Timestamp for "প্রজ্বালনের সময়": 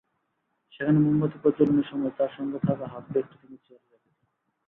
1.41-2.13